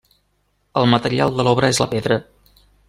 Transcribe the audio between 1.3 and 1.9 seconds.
de l'obra és